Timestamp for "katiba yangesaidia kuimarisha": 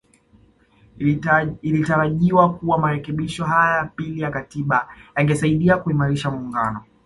4.31-6.31